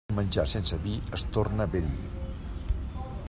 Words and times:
El 0.11 0.15
menjar 0.19 0.45
sense 0.53 0.79
vi 0.85 0.93
es 1.17 1.27
torna 1.37 1.69
verí. 1.75 2.01